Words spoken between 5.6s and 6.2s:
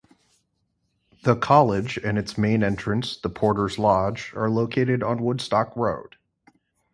Road.